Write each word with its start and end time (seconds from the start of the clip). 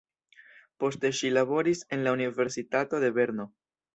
Poste 0.83 1.11
ŝi 1.19 1.29
laboris 1.33 1.85
en 1.97 2.03
la 2.07 2.15
universitato 2.19 3.05
de 3.07 3.15
Berno. 3.19 3.49